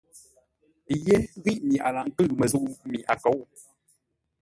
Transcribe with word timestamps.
Yé 1.05 1.15
ghíʼ 1.43 1.59
mi 1.67 1.75
a 1.87 1.89
laghʼ 1.95 2.07
ńkʉ̂ʉ 2.09 2.27
məzə̂u 2.39 2.67
mi 2.89 2.97
a 3.11 3.13
kôu. 3.23 3.41